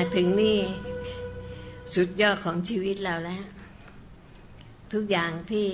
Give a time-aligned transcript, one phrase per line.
[0.00, 0.58] มาถึงนี่
[1.94, 3.44] สุดยอดของชีวิตเราแล้ว
[4.92, 5.66] ทุกอย่างที่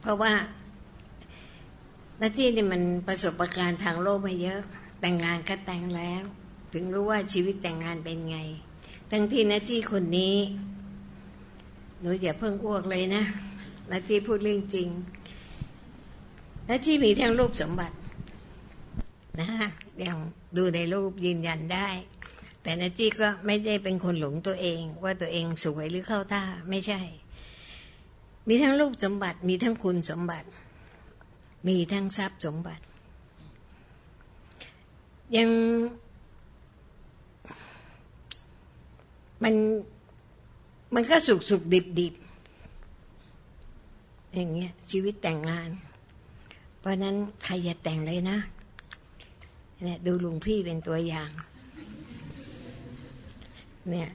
[0.00, 0.32] เพราะว่า
[2.20, 4.60] นาจีนี่มันประสบะการณ์ทางโลกมาเยอะ
[5.00, 6.22] แต่งงานก็แต่งแล้ว
[6.72, 8.38] ถึงรู้ว่าชีวิตแต่งงานเป็นไง
[9.10, 10.36] ทั้งที่นาจีคนนี้
[12.00, 13.22] หนูอย่าเพิ่งอ้วกเลยนะ
[13.90, 14.88] นาจีพูดเรื่องจริง
[16.68, 17.96] นาจีมีทั้งรูปสมบัติ
[19.40, 19.48] นะ
[20.00, 20.16] อย่าง
[20.56, 21.88] ดูในรูปยืนยันได้
[22.68, 27.00] แต่นาจีก็ไม่ได้เป็นคนหลงตัวเอง ว่าตัวเองสวยหรือเข้าท่าไม่ใช่
[28.48, 30.48] มีทั้งรูปสมบัติ มีทั้งคุณสมบัติ
[31.68, 32.84] มีทั้งทรัพย์สมบัติ
[35.36, 35.50] ยัง
[39.42, 39.54] มัน
[40.94, 42.14] มันก็สุกสุกดิบดิบ
[44.34, 45.70] อย่างเงี้ย ชีวิตแต่งงาน
[46.78, 48.38] เพราะนั้นใครอย่าแต่งเลยนะ
[49.84, 51.32] เนี่ยดูลุงพี่เป็นตัวอย่าง
[53.90, 54.10] เนี่ย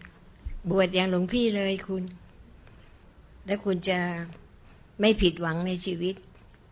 [0.69, 2.03] บวชอย่างหลวงพี่เลยคุณ
[3.45, 3.99] แล้วคุณจะ
[5.01, 6.15] ไม่ผิดหวังในชีวิต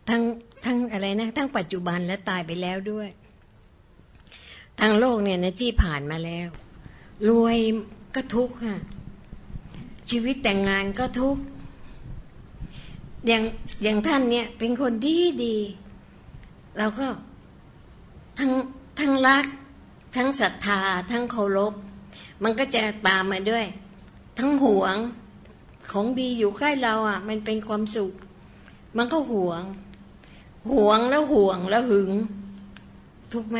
[0.08, 0.22] ทั้ง
[0.64, 3.08] ทั้งอะไรนะ ทั้งปัจจุบันและตายไปแล้วด้วย
[4.80, 6.48] ทางโลกเนี่ยนะจี้ผ่านมาแล้ว
[7.28, 7.58] รวย
[8.14, 8.76] ก็ทุกข์ค่ะ
[10.10, 11.42] ชีวิตแต่งงานก็ทุกข์
[13.26, 13.42] อย่าง
[13.82, 15.56] อย่างท่านเนี่ย เป็นคนดีดี
[16.78, 17.06] เราก็
[18.38, 18.52] ทั้ง
[18.98, 19.46] ทั้งรัก
[20.16, 20.80] ทั้งศรัทธา
[21.10, 21.72] ทั้งเคารพ
[22.44, 23.66] มันก็จะตามมาด้วย
[24.38, 24.96] ทั้งหวง
[25.90, 28.12] ของดีอยู่ใกล้เราอะ มันเป็นความสุข
[28.96, 29.62] มันก็หวง
[30.72, 32.10] หวงแล้วห่วงแล้วหึง
[33.32, 33.58] ทุกไหม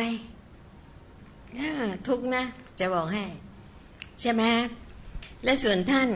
[2.07, 2.43] ทุกนะ
[2.79, 3.23] จะบอกให้
[4.19, 4.43] ใช่ไหม
[5.43, 6.09] และส่วนท่าน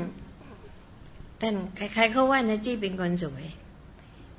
[1.42, 3.46] ท่านใครๆเขาว่านาจี้เป็นคนสวย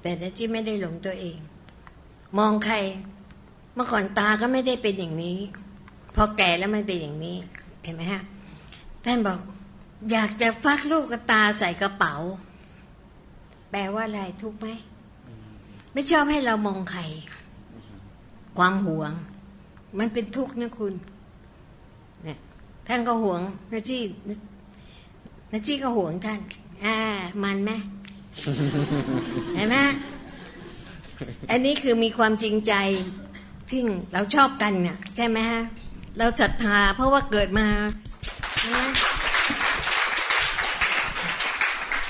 [0.03, 1.39] แต่นาจี้ไม่ได้หลงตัวเอง
[2.39, 2.77] มองใคร
[3.75, 5.39] เมื่อก่อนตาก็ไม่ได้เป็นอย่างนี้
[6.15, 7.37] พอแก่แล้วมันเป็นอย่างนี้
[7.89, 8.23] ห็นไหมฮะ
[9.05, 9.41] ท่านบอก
[10.13, 12.15] อยากจะฟักลูกกระตาใส่กระเป๋า
[13.71, 14.69] แปลว่าอะไรทุกไหม
[15.93, 17.03] ไม่ชอบให้เรามองใคร
[18.59, 19.13] ความหวง
[19.99, 20.95] มันเป็นทุกข์นะคุณ
[22.25, 22.39] เนี่ย
[22.89, 23.41] ท่านก็หวง
[23.73, 24.01] นาจี้
[25.53, 26.41] นาจี้ก็หวงท่าน
[26.85, 26.97] อ่า
[27.43, 27.71] มันไหม
[29.55, 29.77] เห็นไหม
[31.51, 32.75] อันนี้คือมีความจริงใจ
[33.69, 33.81] ที่
[34.13, 35.63] เราชอบกันเนี่ยใช่ไหมฮะ
[36.17, 37.69] เราศรัทธาเพราะว่าเกิดมา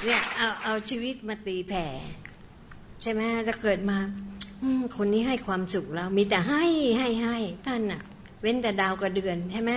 [0.04, 1.86] เนี่ยเอาเอาชีวิตมาตีแผ่
[3.02, 3.98] ใช่ไหมจะเกิดมา
[4.96, 6.64] คนนี้ให้ความสุขเรา มีแต่ให้
[6.98, 7.36] ให้ให้
[7.66, 8.02] ท่านน่ะ
[8.40, 9.72] เว้นแต่ดาวกับเดือนใช่ไหม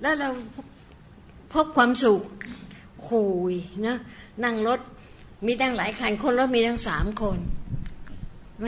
[0.00, 0.28] แล้วเรา
[1.52, 2.22] พบความสุข
[3.04, 3.54] โุย
[3.86, 3.96] นะ
[4.44, 4.80] นั่งรถ
[5.46, 7.38] มีตั้งหลายคันคนรถมีทั้งสามคน
[8.60, 8.66] แหม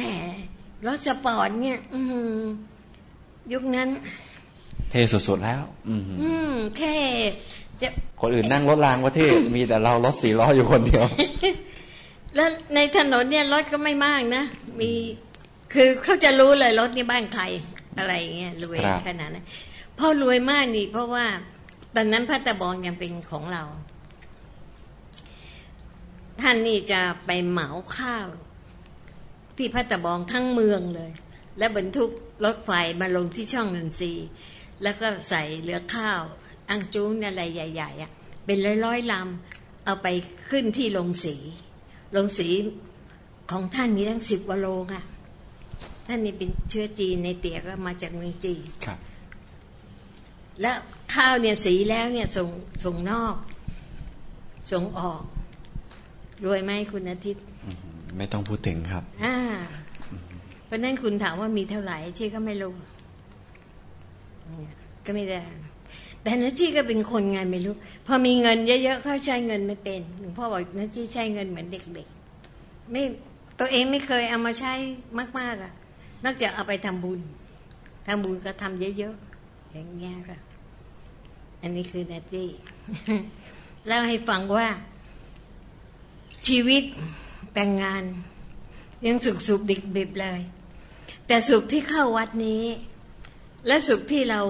[0.87, 2.01] รถสปอร์ตเนี่ย อื
[3.53, 3.89] ยุคนั้น
[4.91, 5.95] เท่สุดๆแล้ว อื
[6.51, 6.95] มแค่
[7.81, 7.89] จะ
[8.21, 11.05] คนอื่นนั่งรถรางว่าเท่มีแต่เรารถสี่ล้ออยู่คนเดียว
[12.35, 14.45] แล้วในถนนเนี่ยรถก็ไม่มากนะ
[14.81, 14.91] มี
[15.73, 17.45] คือเขาจะรู้เลยรถนี่บ้านใคร
[17.99, 19.47] อะไรเงี้ยรวยขนาดนั้น
[19.99, 21.27] พ่อรวยมากนี่ เพราะว่า
[21.95, 23.63] ตอนนั้นพระตะบองยังเป็นของเรา
[26.41, 28.27] ท่านนี่จะไปเหมาข้าว
[29.57, 31.13] ที่พัตบองทั้งเมืองเลย
[31.59, 32.11] และบรรทุก
[32.45, 32.71] รถไฟ
[33.01, 34.13] มาลงที่ช่องนันซี
[34.83, 36.23] แล้วก็ใส่เรือข้าว
[36.71, 38.11] อังจูงอะไรใหญ่ๆอะ
[38.47, 40.09] เป็นร้อยๆลำเอาไป
[40.49, 41.37] ขึ้นที่ลงสี
[42.17, 42.49] ลงสี
[43.51, 45.05] ของท่านมีทั้งสิบกว่าโลอะ
[46.07, 48.63] ท่านนี่เป็นเชื้อจีนในเตี๋ยก็มาจากเมืองจีน
[50.61, 50.77] แล้ว
[51.15, 52.49] ข้าวเนี่ยสีแล้วเนี่ยส่ง
[52.85, 53.37] ส่งนอก
[54.73, 55.23] ส่งออก
[56.45, 57.45] รวยไหมคุณอาทิตย์
[58.17, 59.37] ไม่ต้องพูดถึงครับ อ่า
[60.67, 62.75] เพราะนั้นคุณถามว่ามีเท่าไหร่ชี่ก็ไม่รู้
[65.05, 65.41] ก็ไม่ได้
[66.23, 67.75] แต่นัชี่ก็เป็นคนไงไม่รู้
[68.07, 73.03] พอมีเงินเยอะๆเขาใช้เงินไม่เป็นหลวงพ่อบอกนัชี่ใช้เงินเหมือนเด็กๆไม่
[73.59, 74.73] ตัวเองไม่เคยเอามาใช้
[75.39, 75.73] มากๆอะ
[76.25, 77.21] นอกจากเอาไปทำบุญ
[78.07, 80.39] ทำบุญก็ทำเยอะๆอย่างเงี้ยค่ะ
[81.63, 82.49] อันนี้คือนัจี้
[83.87, 84.69] เล่าให้ฟังว่า
[86.47, 86.83] ชีวิต
[87.55, 88.03] แต่งงาน
[89.07, 90.41] ยังสุขสุขดิบดิบเลย
[91.27, 92.63] แต่สุขที่เข้าวัดนี้
[93.67, 94.41] และสุขที่เรา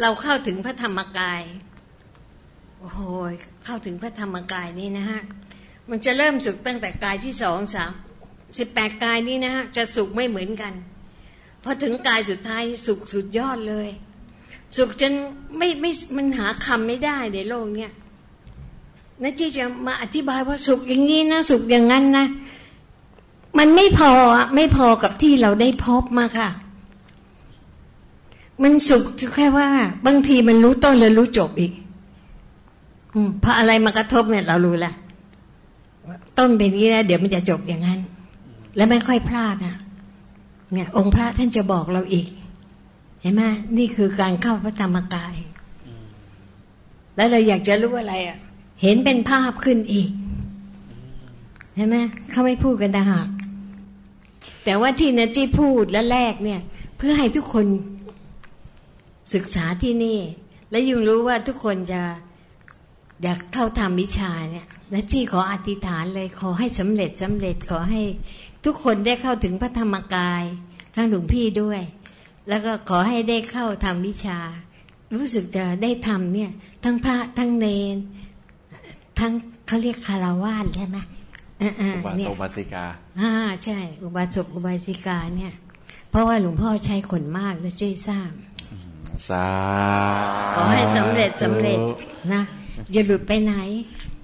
[0.00, 1.42] เราเข้าถึงพระธรรมกาย
[2.78, 3.00] โอ้โห
[3.64, 5.20] เข้าถึงพระธรรมกายนี่นะฮะ
[5.90, 7.92] มันจะเริ่มสุขตั้งแต่กายที่สองสาม
[8.58, 10.72] สิบแปดกายนี้นะฮะ จะสุขไม่เหมือนกัน
[11.62, 13.88] พอถึงกายสุดท้ายสุขสุดยอดเลย
[14.76, 15.12] สุขจน
[15.58, 17.92] ไม่ไม่มันหาคำไม่ได้ในโลกเนี้ย
[19.22, 22.26] นะที่จะมาอธิบายว่าสุขอย่างนี้นะ สุขอย่างนั้นนะ
[23.58, 24.12] มันไม่พอ
[24.56, 26.48] ไม่พอกับที่เราได้พบมาค่ะ
[28.62, 29.02] มันสุข
[29.34, 29.68] แค่ว่า
[30.06, 31.72] บางทีมันรู้ต้นเลยรู้จบอีก
[33.14, 34.92] อืมพออะไรมากระทบเนี่ยเรารู้ละ
[36.38, 38.00] ต้นเป็นนี้นะเดี๋ยวมันจะจบอย่างนั้น
[38.76, 39.76] แล้วไม่ค่อยพลาดนะ
[40.72, 42.26] เนี่ย องค์พระท่านจะบอกเราอีก
[43.22, 43.42] เห็นไหม
[43.78, 45.34] นี่คือการเข้าพระธรรมกาย
[47.16, 48.38] แล้วเราอยากจะรู้อะไรอะ
[48.82, 50.10] เห็นเป็นภาพขึ้นอีก
[51.74, 51.96] เห็นไหม
[52.30, 53.28] เขาไม่พูดกันต่างหาก
[54.64, 56.60] แต่ว่าที่นัจี้พูดและแรกเนี่ย
[56.96, 57.66] เพื่อให้ทุกคน
[59.34, 60.18] ศึกษาที่นี่
[60.70, 62.02] และยุงรู้ว่าทุกคนจะ
[63.22, 68.02] อยากเข้าทำวิชาเนี่ยนัจี้ขออธิษฐานเลยขอให้สำเร็จสำเร็จขอให้
[68.64, 70.42] ทุกคนได้เข้าถึงพระธรรมกาย
[70.94, 71.82] ทั้งหลวงพี่ด้วย
[72.48, 74.38] แล้วก็ขอให้ได้เข้าทำวิชา
[75.14, 76.50] รู้สึกจะได้ทำเนี่ย
[76.84, 77.96] ทั้งพระทั้งเนน
[79.18, 79.32] ทั้ง
[79.66, 80.98] เขาเรียกคารวาสใช่ไหม
[81.60, 82.84] อ่าอุบาๆเนี่สยกอุบาสิกา
[83.20, 83.32] อ่า
[83.64, 85.52] ใช่ อุบาสกอุบาสิกาเนี่ย
[86.10, 88.30] เพราะว่าหลวงพ่อใช้คนมากนะเจ้ทราบ
[89.28, 89.46] สา
[90.54, 91.78] ขอให้สำเร็จสำเร็จ
[92.32, 92.42] นะ
[92.92, 93.54] อย่าหลุดไปไหน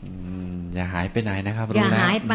[0.05, 0.13] อื
[0.53, 2.35] มอย่าหายไปไหนนะครับอย่ารู้แล้วหายไป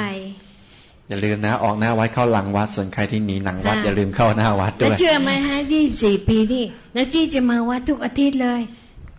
[1.07, 6.65] อย่าลืมนะ ออกหน้าวัดเข้าหลังวัดส่วนใครที่หนีหลังวัดอ่าอย่าลืมเข้าหน้าวัดด้แล้ววยเชื่อไหมฮะยี่บสี่ปีนี่
[6.95, 8.61] นาจี้จะมาวัดทุกอาทิตย์เลย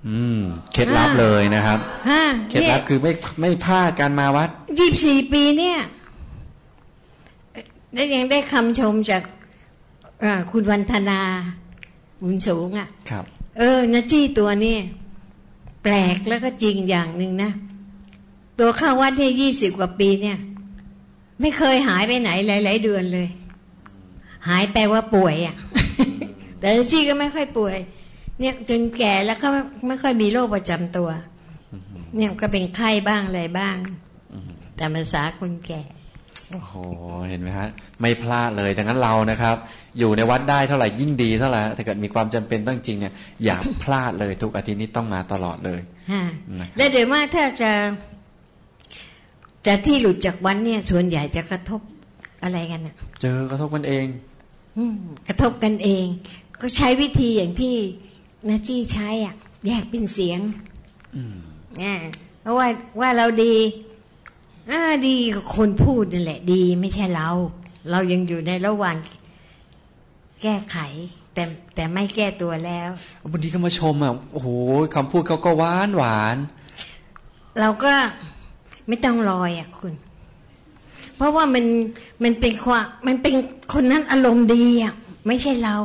[0.09, 0.41] อืม
[0.73, 1.79] เคล็ดลับเลยนะครับ
[2.11, 4.49] ฮะเคล็ดลับคือไม่ไม่พลาดการมาวัด
[4.79, 5.79] ยี่บสี่ปีเนี่ย
[7.93, 9.23] แล้วยังได้คำชมจาก
[10.25, 11.21] อ่าคุณวันธนา
[12.23, 13.25] บุญสูงอะ ครับ
[13.59, 14.77] เออนาจี้ตัวนี้
[15.83, 17.51] แปลกแล้วก็จริงอย่างหนึ่งนะ
[18.59, 20.39] ตัวเข้าวัดที่ยี่สิบกว่าปีเนี่ย
[21.41, 23.29] ไม่เคยหายไปไหนหลาย ๆ เดือนเลย
[24.49, 25.57] หายแปลว่าป่วยอะ่ะ
[26.59, 27.77] แต่นาจี้ก็ไม่ค่อยป่วย
[28.41, 29.49] เนี่ยจนแก่แล้วก็
[29.87, 31.09] ไม่ค่อยมีโรคประจำตัว
[32.17, 33.77] เนี่ยก็เป็นไข้บ้างอะไรบ้าง
[34.79, 35.83] ตามภาษาคนแก่
[36.55, 36.75] โอ้โห
[37.29, 37.69] เห็นไหมฮะ
[38.01, 39.57] ไม่พลาดเลยดังนั้นเรานะครับ
[39.99, 43.13] อยู่ในวัดได้เท่าไหร่ยิ่งดีเท่าไหร่ถ้าเกิดมีความจำเป็นต้องจริงเนี่ย
[43.45, 45.81] อย่าพลาดเลยทุกอาทิตย์นี้ต้องมาตลอดเลย
[46.13, 46.23] ฮะ
[46.61, 47.73] นะครับและเดี๋ยวมากถ้าจะ
[49.67, 51.81] จะที่หลุดจากวันเนี่ยส่วนใหญ่จะกระทบ
[52.43, 54.07] อะไรกันอะเจอกระทบกันเอง
[54.79, 54.97] อืม
[55.29, 56.07] กระทบกันเอง
[56.61, 57.75] ก็ใช้วิธีอย่างที่
[58.49, 59.35] นาจี้ใช้อะ
[59.67, 60.41] แยกเป็นเสียง
[61.17, 61.37] อืม
[61.83, 61.95] อ่า
[62.43, 62.67] เพราะว่า
[63.01, 63.55] ว่าเราดี
[64.71, 67.31] อ่าดีกับคนพูดนั่นแหละ ดีไม่ใช่เรา
[67.91, 68.97] เรายังอยู่ในระหว่าง
[70.43, 70.77] แก้ไข
[71.35, 71.45] แต่
[71.75, 72.91] แต่ไม่แก้ตัวแล้ว
[73.31, 74.49] บางทีก็มาชมอะโอ้โห
[74.95, 76.37] คำพูดเขาก็หวานหวาน
[77.61, 77.93] เราก็
[78.89, 79.93] ไม่ต้องรอยอะคุณ
[81.17, 81.65] เพราะว่ามัน
[82.25, 83.35] มันเป็นความมันเป็น
[83.73, 84.95] คนนั้นอารมณ์ดีอะ
[85.27, 85.77] ไม่ใช่เรา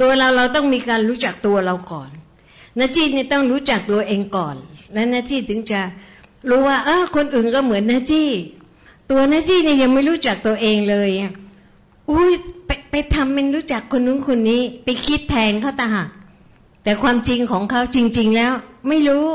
[0.00, 2.10] ตัวเราเราต้องมีการรู้จักตัวเราก่อน
[2.78, 4.56] นาจีเนี่ยต้องรู้จักตัวเองก่อน
[4.92, 5.80] แล้วนาจีถึงจะ
[6.48, 8.24] รู้ว่าเออคนอื่นก็เหมือนนาจี
[9.10, 11.32] ตัวนาจีเนี่ยยังไม่รู้จักตัวเองเลยอะ
[12.10, 12.30] อุ้ย
[12.66, 16.08] ไปไปทำเป็นรู้จักคนนู้นคนนี้ ไปคิดแทนเขาตางหาก
[16.82, 18.52] แต่ความจริงของเขาจริง ๆ แล้ว
[18.88, 19.26] ไม่รู้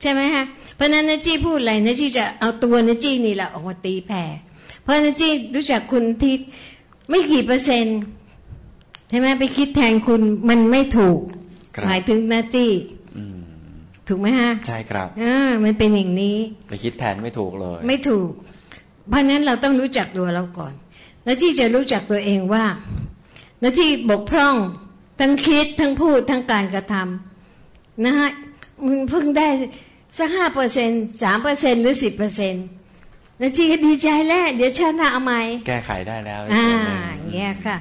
[0.00, 0.44] ใช่ไหมฮะ
[0.74, 4.24] เพราะฉะนั้นนจี้พูดอะไรนจี้จะเอาตัวนจี้นี่แหละออกมาตีแผ่
[4.82, 6.34] เพราะนจี้รู้จักคุณที่
[7.10, 7.98] ไม่กี่เปอร์เซ็นต์
[9.08, 11.20] ใช่ไหมไปคิดแทนคุณมันไม่ถูก
[11.76, 12.99] ครับหมายถึงนจี้อืม
[14.10, 16.38] ถูกไหมฮะใช่ครับอ่ามันเป็นอย่างนี้
[16.68, 18.30] ไปคิดแทนไม่ถูกเลย ไม่ถูก
[19.08, 20.72] เพราะฉะนั้นเราต้องรู้จักตัวเราก่อน
[21.26, 22.64] นจี้จะรู้จักตัวเองว่า
[23.62, 24.56] นจี้บกพร่อง
[25.20, 28.30] ทั้งคิดทั้งพูดทั้งการกระทำนะฮะ
[28.86, 29.48] มันเพิ่งได้
[30.18, 30.90] สักห้าเปอร์เซ็น
[31.22, 32.54] สามเปอร์เซ็นหรือสิบเปอร์เซ็น
[33.40, 37.76] นจี้ก็ดีใจแล้วเดี๋ยวชาติหน้าเอาใหม่แก้ไขได้แล้วอีกอ่าส่วนหนึ่งอย่างเงี้ยค่ะ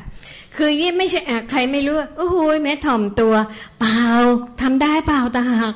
[0.55, 3.33] คืออย่างงี้ไม่ใช่อะใครไม่รู้ว่าโอ้โหแม่ถ่อมตัว
[3.79, 4.01] เปล่า
[4.61, 5.75] ทำได้เปล่าตาหัก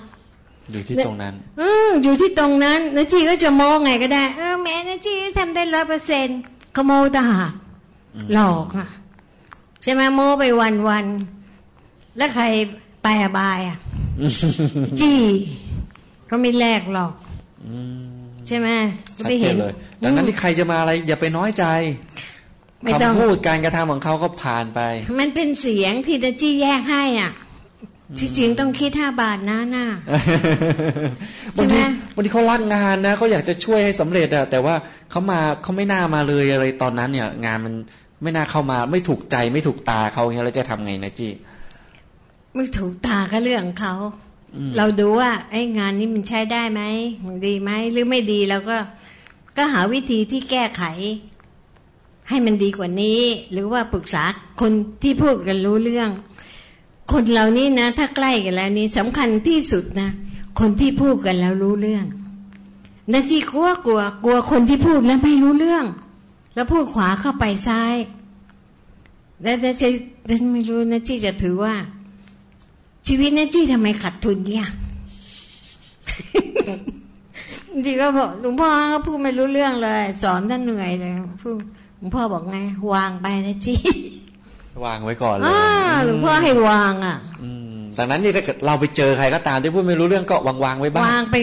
[0.72, 6.40] อยู่ที่ตรงนั้น อืมอยู่ที่ตรงนั้นนาจีก็จะโม้ไงก็ได้เออแม่นาจีทำได้ร้อยเปอร์เซ็นต์
[6.76, 7.54] ขโมยตาหัก
[8.16, 8.88] อืมหลอกอะ
[9.84, 12.46] ใช่ไหมโม้ไปวันวันๆแล้วใคร
[13.04, 13.78] ไปอบายอะ
[15.00, 15.20] จี้
[16.28, 17.14] เขาไม่แลกหรอก
[17.68, 18.68] อืมใช่ไหม
[19.20, 21.66] ชัดไปเจเห็นนเลย ดังนั้นที่ใครจะมาอะไร อย่าไปน้อยใจ
[22.84, 24.80] ไม่ต้องคำพูดการกระทำของเขาก็ผ่านไป
[25.20, 27.32] มันเป็นเสียงที่นาจี้แยกให้อะ
[28.20, 29.86] ที่จริงต้องคิดห้าบาทนะน่า
[31.54, 31.82] ใช่บางไหมที
[32.16, 34.76] บางทีเขารักงานนะเขาอยากจะช่วยให้สำเร็จอะแต่ว่า
[35.12, 37.74] เขามาเขาไม่น่ามาเลยอะไรตอนนั้นเนี่ย งานมัน
[38.22, 41.32] ไม่น่าเข้ามา ไม่ถูกใจไม่ถูกตาเขาอย่างเงี้ยเราจะทำไงนะจี้
[42.56, 43.96] ไม่ถูกตาก็เรื่องของเขา
[44.56, 46.82] อืมเราดูว่าไอ้งานนี้มันใช้ได้ไหม
[47.26, 48.78] มันดีไหมหรือไม่ดีเราก็
[49.58, 50.84] ก็หาวิธีที่แก้ไข
[52.30, 54.24] ให้มันดีกว่านี้ หรือว่าปรึกษา
[54.62, 54.72] คน
[55.04, 56.10] ที่พูดกันรู้เรื่อง
[57.12, 60.10] คนเหล่านี้นะ ถ้าใกล้กันแล้วนี่สำคัญที่สุดนะ
[60.60, 62.06] คนที่พูดกันแล้วรู้เรื่อง
[63.14, 65.86] นาจีกลัวกลัว กลัวคนที่พูดแล้วไม่รู้เรื่อง
[66.56, 67.96] แล้วพูดขวาเข้าไปซ้าย
[69.44, 69.88] แล้วนาจี
[70.30, 71.76] ฉันไม่รู้นาจีจะถือว่า
[73.08, 74.68] ชีวิตนาจีทำไมขาดทุนเนี่ย
[77.86, 81.12] ทีก็บอกหลวงพ่อก็พูดไม่รู้เรื่องเลย สอนท่านเหนื่อยเลย
[81.44, 81.56] พูด
[81.98, 82.58] หลวงพ่อบอกไง
[82.94, 83.76] วางไปนะจี
[84.86, 91.38] วางไว้ก่อนเลยอ่าหลวงพ่อให้วางอะอืมดังนั้นนี่ถ้าเกิดเราไปเจอใครก็ตามที่พูดไม่รู้เรื่องก็วางวางๆไว้บ้างวางไป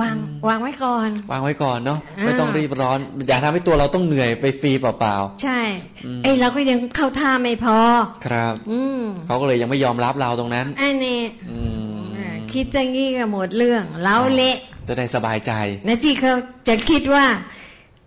[0.00, 0.16] วาง
[0.48, 2.98] วางไว้ก่อน วางไว้ก่อนเนาะอ่าไม่ต้องรีบร้อน
[3.28, 5.60] อย่าทำให้ตัวเราต้องเหนื่อยไปฟรีเปล่าใช่
[6.04, 11.60] อืมไอ้เราก็ยังเข้าท่าไม่พอๆครับ อืมเขาก็เลยยังไม่ยอมรับเราตรงนั้นอันนี้อื
[11.96, 14.56] มอ่าคิดอย่างนี้ก็หมดเรื่องเล้าเละ
[14.88, 15.52] จะได้สบายใจ
[15.86, 16.34] นะจีเขา
[16.68, 17.26] จะคิดว่า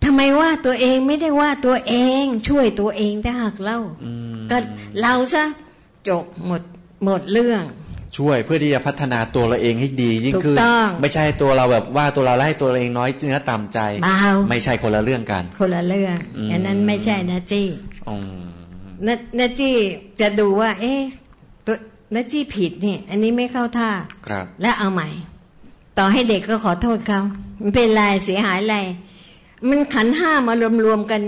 [0.04, 4.58] ทำไมว่าตัวเองไม่ได้ว่าตัวเอง ช่วยตัวเองได้หากเล่าอืมก็
[5.00, 5.44] เราซะ
[6.08, 6.62] จบหมด
[7.04, 7.62] หมดเรื่อง
[8.16, 14.18] ช่วยเพื่อที่จะพัฒนาตัวเราเองให้ดี ยิ่งถูกขึ้นต้องไม่ใช่ตัวเราแบบว่าตัวเราแล้วให้ตัวเราเองน้อยเนื้อต่ำใจเบา
[14.50, 17.62] ไม่ใช่คนละเรื่องกัน คนละเรื่องอืมอันนั้นไม่ใช่นะจี
[18.08, 18.48] อืม
[19.06, 19.70] นะนะจี
[20.20, 21.00] จะดูว่า เอ๊ะ
[21.66, 21.74] ตัว
[22.14, 23.90] นะจีผิดนี่ อันนี้ไม่เข้าท่า
[24.26, 25.08] ครับ แล้วเอาใหม่
[25.98, 27.20] ต่อให้เด็กก็ขอโทษเขา
[27.62, 28.78] มันเป็นไรเสียหายอะไร
[29.68, 31.20] มันขันห้ามารวมๆกัน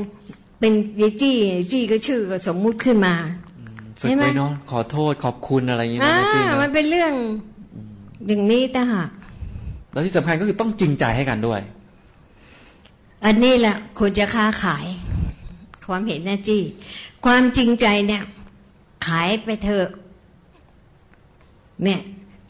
[0.61, 0.73] เป็น
[1.03, 3.15] ยายจี้ยายจี้ก็ชื่อก็สมมุติขึ้นมา
[4.01, 7.13] ฝึกใช่ไหมไว้เนาะขอโทษขอบคุณอะไรอย่างนี้อ่านะจริงมันนะเป็นเรื่อง
[8.29, 9.09] อย่างนี้แต่หาก
[9.93, 11.61] แล้วที่สำคัญก็คือต้องจริงใจให้กันด้วย
[13.27, 14.87] อันนี้แหละควรจะค้าขาย
[15.87, 16.63] ความเห็นนะจี้
[17.27, 18.23] ความจริงใจเนี่ย
[19.07, 19.89] ขายไปเถอะ
[21.85, 22.01] เนี่ย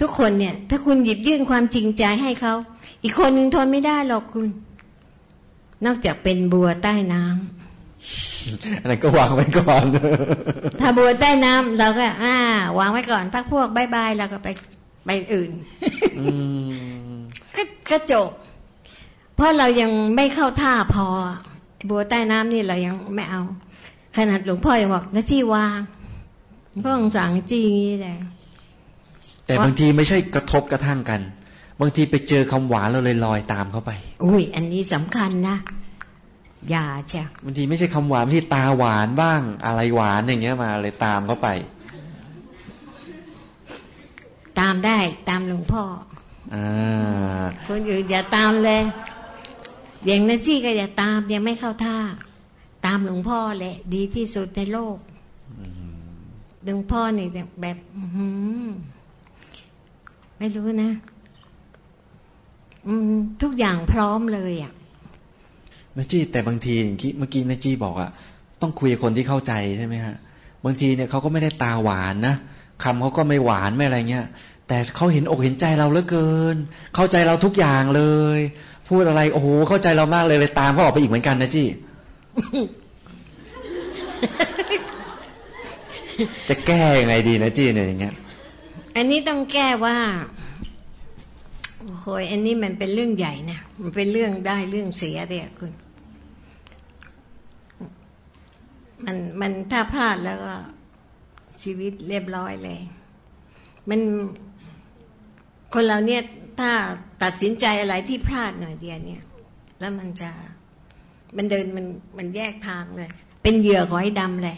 [0.01, 2.55] ทุกคนเนี่ย ถ้าคุณหยิบยื่นความจริงใจให้เขา
[3.03, 4.47] อีกคนหนึ่งทนไม่ได้หรอกคุณ
[5.87, 9.85] นอกจากเป็นบัวใต้น้ำอันนั้นก็วางไว้ก่อน
[10.81, 12.37] ถ้าบัวใต้น้ำเราก็ อ่า
[12.79, 14.49] วางไว้ก่อนพักพวกบายบายเราก็ไป
[15.05, 15.51] ไปอื่น
[16.19, 16.27] อื
[17.11, 17.13] ม
[17.57, 18.29] ก็ก็จบ
[19.35, 21.07] เพราะเรายังไม่เข้าท่าพอ
[21.91, 23.43] บัวใต้น้ำนี่เรายังไม่เอา
[24.17, 25.79] ขนาดหลวงพ่อยังบอกนะจี้วาง
[26.69, 28.17] หลวงพ่อสงสั่งจี้อย่างนี้เลย
[29.47, 31.21] แต่บางทีไม่ใช่กระทบกระทั่งกัน
[31.81, 33.91] บางทีไปเจอคำหวานเราเลยลอยตามเข้าไป
[34.25, 35.57] อุ้ยอันนี้สำคัญนะ
[36.71, 41.49] อย่าเชียวบางทีไม่ใช่คำหวานบางที่ตาหวานบ้าง อะไรหวานอย่างเงี้ยมาเลยตามเข้าไป
[44.61, 45.83] ตามได้ตามหลวงพ่อ
[46.55, 48.83] อ่าคนอื่นอย่าตามเลย
[50.07, 51.97] อย่างนะจี้ก็อย่าตามยังไม่เข้าท่า
[52.87, 54.97] ตามหลวงพ่อแหละ ดีที่สุดในโลก
[56.65, 57.27] หลวงพ่อนี่
[57.61, 58.29] แบบอื้อหื
[58.65, 58.69] อ
[60.39, 61.20] ไม่รู้นะอืม
[63.43, 64.73] ทุกอย่างพร้อมเลยอะ
[65.97, 68.11] นาจี้แต่บางทีอย่างที่เมื่อกี้นาจี้บอกอะ
[68.61, 70.17] ต้องคุยกับคนที่เข้าใจใช่ไหมฮะ
[70.65, 72.35] บางทีเนี่ยเขาก็ไม่ได้ตาหวานนะ
[72.83, 74.27] คำเขาก็ไม่หวานไม่อะไรเงี้ย
[74.69, 76.57] แต่เขาเห็นอกเห็นใจเราเหลือเกิน
[76.95, 78.03] เข้าใจเราทุกอย่างเล
[78.39, 78.41] ย
[78.89, 81.67] พูดอะไรโอ้โหเข้าใจเรามากเลยเลยตามเขาออกไปอีกเหมือนกันนะจี้
[86.49, 88.15] จะแก้ยังไงดีนะจี้เนี่ยอย่างเงี้ย
[88.97, 89.99] อันนี้ต้องแก้ว่า
[91.91, 95.73] โอ้โหอันนี้มันเป็นเรื่องใหญ่นะมันเป็นเรื่องได้เรื่องเสียเดียคุณ
[99.05, 100.55] มันมันถ้าพลาดแล้วก็
[101.63, 102.81] ชีวิตเรียบร้อยเลย
[103.89, 104.01] มัน
[105.75, 106.23] คนเราเนี่ย
[106.61, 106.71] ถ้า
[107.23, 109.23] ตัดสินใจอะไรที่พลาดหน่อยเดียวเนี่ย
[109.81, 110.31] แล้วมันจะ
[111.37, 111.87] มันเดินมัน
[112.19, 113.11] มันแยกทางเลย
[113.43, 114.57] เป็นเหยื่อของไอ้ดำเลย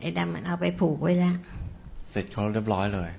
[0.00, 1.36] ไอ้ดำมันเอาไปผูกไว้แล้ว
[2.10, 3.10] เสร็จเขาเรียบร้อยเลย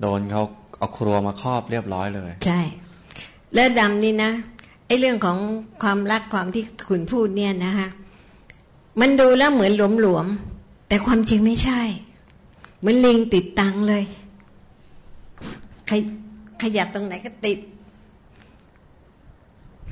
[0.00, 0.42] โดนเขา
[0.78, 2.60] เอาครัวมาครอบเรียบร้อยเลย ใช่
[3.54, 4.30] แล้วดำนี่นะ
[4.86, 5.38] ไอ้เรื่องของ
[5.82, 7.88] ความรักความที่คุณพูดเนี่ยนะฮะ
[9.00, 11.80] มันดูแล้วเหมือนหลวมๆแต่ความจริงไม่ใช่
[12.78, 14.04] เหมือนลิงติดตังเลย
[15.88, 16.00] ขย
[16.62, 17.58] ขยับตรงไหนก็ติด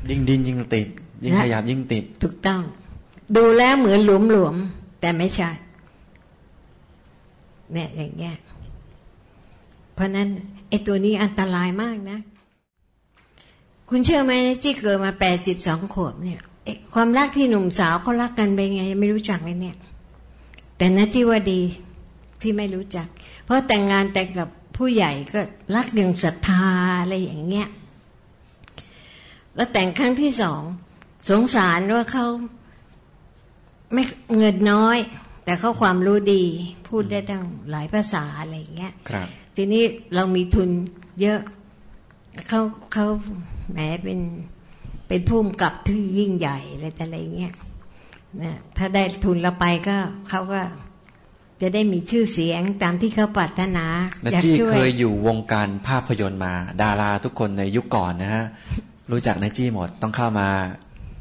[0.09, 0.89] ยิ่งดิ้นยิ่งติด
[1.23, 2.63] ยิ่งนะขยับยิ่งติด ถูกต้อง
[3.37, 5.51] ดูแล้วเหมือนหลวมๆแต่ไม่ใช่
[7.73, 8.37] เนี่ยอย่างเงี้ย
[9.95, 10.29] เพราะนั้น
[10.69, 12.19] ไอ้ตัวนี้อันตรายมากนะ
[13.89, 14.33] คุณเชื่อไหม
[14.63, 19.77] ที่เกิดมาแปดสิบสองขวบเนี่ยไอ้ความรักที่หนุ่มสาวเขารักกันเป็นไงยังไม่รู้จักเลยเนี่ย
[20.77, 21.61] แต่นะที่ว่าดี
[22.43, 23.07] ที่ไม่รู้จัก
[23.45, 25.41] เพราะแต่งงานแต่งกับผู้ใหญ่ก็
[25.75, 26.65] รักอย่างศรัทธา
[27.01, 27.69] อะไรอย่างเงี้ย
[29.57, 30.63] แล้วแต่งครั้งที่สอง
[31.31, 32.27] สงสารว่าเขา
[33.93, 34.03] ไม่
[34.37, 34.99] เงินน้อย
[35.45, 36.45] แต่เขาความรู้ดี
[36.89, 39.85] พูดได้ตั้งหลายภาษาอะไรอย่างเงี้ยครับ ทีนี้
[40.15, 40.69] เรามีทุน
[41.21, 41.41] เยอะ
[42.49, 42.61] เขา
[42.93, 43.07] เขา
[43.73, 44.21] แหมเป็น
[45.09, 47.53] เป็นผู้กำกับที่ยิ่งใหญ่อะไรแต่อะไรเงี้ย
[48.43, 49.97] นะถ้าได้ทุนเราไปก็
[50.29, 50.61] เขาก็
[51.63, 53.87] จะได้มีชื่อเสียงตามที่เขาปรารถนา
[54.25, 58.45] นัอยากจี้ช่วเคยยอยู่วงการภาพยนตร์มา ดาราทุกคนในยุคก่อนนะฮะ
[59.13, 60.49] รู้จักนัจี้หมดต้องเข้ามา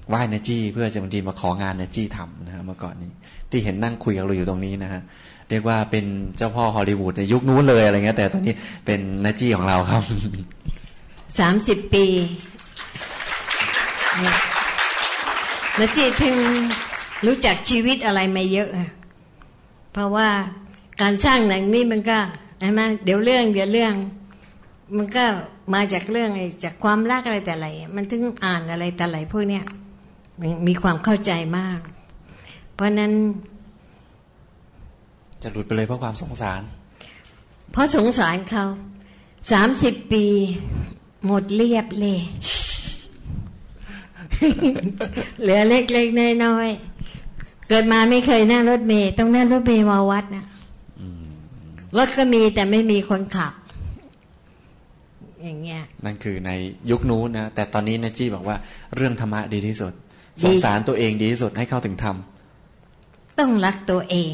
[0.09, 3.11] ไหว้นาจี้เพื่อจะบางทีมาของานนาจี้ทำนะฮะเมื่อก่อนนี้
[3.49, 5.01] ที่เห็นนั่งคุยกับเราอยู่ตรงนี้นะฮะ
[5.49, 6.05] เรียกว่าเป็น
[6.37, 8.53] เจ้าพ่อฮอลลีวูดในยุคนู้นเลยอะไรเงี้ย แต่ตอนนี้
[8.85, 10.03] เป็นนาจี้ของเราครับ
[11.39, 12.05] สามสิบปี
[14.21, 14.35] นี่ย
[15.77, 16.35] แล้วจีเพิ่ง
[17.25, 18.69] รู้จักชีวิตอะไรมาเยอะ
[19.93, 20.29] เพราะว่า
[21.01, 22.19] การสร้างหนังนี่มันก็
[22.59, 23.93] ใช่ไหมเดี๋ยวเรื่องเดี๋ยวเรื่อง
[24.97, 25.25] มันก็
[25.73, 29.65] มาจากเรื่องไอ้จากความรักอะไรแต่ไรมันถึงอ่านอะไรแต่ไรพวกเนี้ย
[30.67, 31.79] มีความเข้าใจมาก
[32.73, 33.11] เพราะนั้น
[35.43, 36.61] จะหลุดไปเลยเพราะความสงสาร
[37.71, 38.65] เพราะสงสารเขา
[39.51, 40.25] สามสิบปี
[41.25, 42.19] หมดเรียบเลย
[45.41, 50.45] เหลือเล็กๆน้อยๆเกิดมาไม่เคยนั่งรถเมย์ต้องนั่งรถเมย์มาวัดนะ
[51.97, 53.53] รถก็มีแต่ไม่มีคนขับ
[55.43, 56.51] อย่างเงี้ย นั่นคือใน
[56.91, 58.57] ยุคนู้นนะ แต่ตอนนี้นาจี้บอกว่า
[58.95, 62.15] เรื่องธรรมะดีที่สุดดีสงสารตัวเองดีที่สุดให้เข้าถึงธรรม
[63.39, 64.33] ต้องรักตัวเอง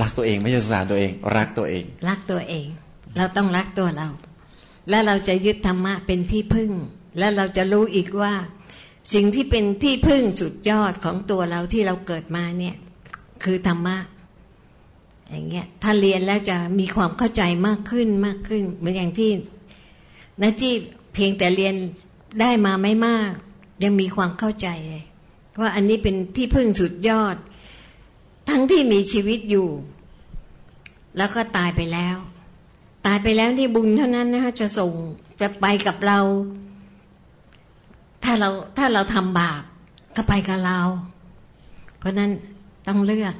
[0.00, 2.66] รักตัวเองไม่ใช่สงสารตัวเอง รักตัวเอง รักตัวเอง
[3.16, 4.08] เราต้องรักตัวเรา
[4.88, 6.70] แล้วเราจะยึดธรรมะเป็นที่พึ่ง
[7.18, 8.34] แล้วเราจะรู้อีกว่า
[9.14, 12.76] สิ่งที่เป็นที่พึ่งสุดยอดของตัวเราที่เราเกิดมาเนี่ย
[13.44, 13.96] คือธรรมะ
[15.30, 19.30] อย่างเงี้ยถ้าเรียนแล้วจะมีความเข้าใจมากขึ้นมากขึ้น เหมือนอย่างที่
[20.40, 20.70] นาจี
[21.14, 21.74] เพียงแต่เรียน
[22.40, 23.32] ได้มาไม่มาก
[23.82, 25.04] ยังมีความเข้าใจเลย
[25.60, 27.36] ว่าอันนี้เป็นที่พึ่งสุดยอด
[28.48, 29.68] ทั้งที่มีชีวิตอยู่
[31.16, 32.16] แล้วก็ตายไปแล้ว
[33.06, 34.92] ตายไปแล้วนี่บุญเท่านั้นนะคะจะส่ง
[35.40, 36.18] จะไปกับเรา
[38.24, 39.62] ถ้าเราถ้าเราทำบาป
[40.16, 40.78] ก็ไปกับเรา
[41.98, 42.30] เพราะนั้น
[42.86, 43.34] ต้องเลือก